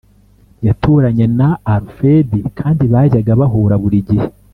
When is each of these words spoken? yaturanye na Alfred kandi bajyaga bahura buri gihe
yaturanye 0.65 1.25
na 1.39 1.49
Alfred 1.75 2.31
kandi 2.59 2.83
bajyaga 2.93 3.33
bahura 3.41 3.75
buri 3.83 3.99
gihe 4.09 4.27